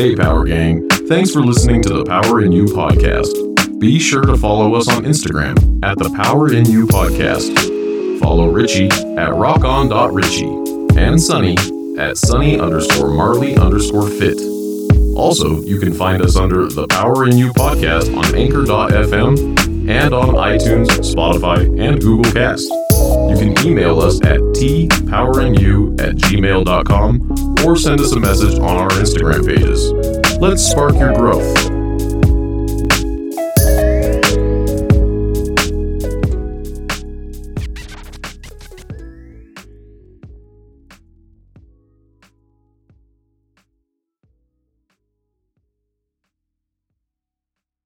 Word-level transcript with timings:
Hey, 0.00 0.16
Power 0.16 0.44
Gang. 0.44 0.88
Thanks 0.88 1.30
for 1.30 1.40
listening 1.40 1.82
to 1.82 1.92
the 1.92 2.06
Power 2.06 2.40
in 2.40 2.52
You 2.52 2.64
podcast. 2.64 3.78
Be 3.78 3.98
sure 3.98 4.22
to 4.22 4.34
follow 4.34 4.74
us 4.74 4.88
on 4.88 5.04
Instagram 5.04 5.84
at 5.84 5.98
the 5.98 6.08
Power 6.16 6.54
in 6.54 6.64
You 6.64 6.86
podcast. 6.86 8.18
Follow 8.18 8.48
Ritchie 8.48 8.86
at 8.86 9.28
rockon.richie 9.28 10.98
and 10.98 11.20
Sunny 11.20 11.54
at 11.98 12.16
sunny 12.16 12.58
underscore 12.58 13.10
marley 13.10 13.56
underscore 13.56 14.08
fit. 14.08 14.40
Also, 15.18 15.60
you 15.64 15.78
can 15.78 15.92
find 15.92 16.22
us 16.22 16.34
under 16.34 16.66
the 16.66 16.86
Power 16.86 17.28
in 17.28 17.36
You 17.36 17.52
podcast 17.52 18.16
on 18.16 18.34
anchor.fm 18.34 19.90
and 19.90 20.14
on 20.14 20.28
iTunes, 20.28 20.88
Spotify, 21.14 21.78
and 21.78 22.00
Google 22.00 22.32
Cast. 22.32 22.70
You 22.70 23.36
can 23.36 23.66
email 23.66 24.00
us 24.00 24.16
at 24.22 24.40
tpowerinyou 24.40 26.00
at 26.00 26.14
gmail.com 26.14 27.29
or 27.64 27.76
send 27.76 28.00
us 28.00 28.12
a 28.12 28.20
message 28.20 28.58
on 28.58 28.76
our 28.76 28.88
Instagram 28.90 29.46
pages. 29.46 29.92
Let's 30.38 30.62
spark 30.62 30.94
your 30.94 31.12
growth. 31.14 31.59